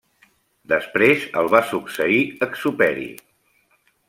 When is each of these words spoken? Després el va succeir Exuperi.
Després 0.71 1.27
el 1.41 1.51
va 1.57 1.61
succeir 1.75 2.25
Exuperi. 2.47 3.07